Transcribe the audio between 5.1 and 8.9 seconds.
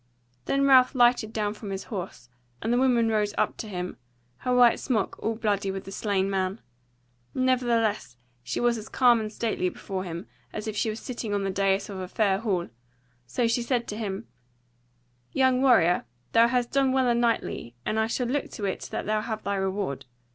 all bloody with the slain man. Nevertheless was she as